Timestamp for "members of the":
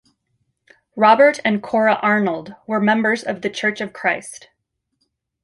2.81-3.51